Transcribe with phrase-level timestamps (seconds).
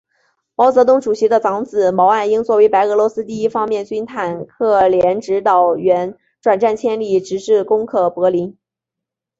[0.55, 8.57] 毛泽东主席的长子毛岸英作为白俄罗斯第一方面军坦克连指导员，转战千里，直至攻克柏林。